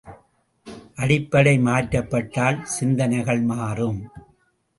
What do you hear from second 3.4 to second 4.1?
மாறும்.